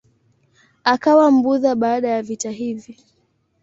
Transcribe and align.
Akawa 0.83 1.31
Mbudha 1.31 1.75
baada 1.75 2.07
ya 2.09 2.21
vita 2.21 2.51
hivi. 2.51 2.97